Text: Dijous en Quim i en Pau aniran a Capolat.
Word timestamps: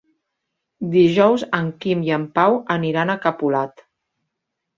Dijous 0.95 1.43
en 1.57 1.67
Quim 1.83 2.01
i 2.07 2.09
en 2.17 2.25
Pau 2.39 2.57
aniran 2.77 3.13
a 3.13 3.19
Capolat. 3.27 3.87